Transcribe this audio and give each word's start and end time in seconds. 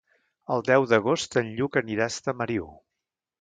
El 0.53 0.63
deu 0.69 0.85
d'agost 0.93 1.37
en 1.43 1.51
Lluc 1.59 1.79
anirà 1.83 2.09
a 2.09 2.13
Estamariu. 2.15 2.67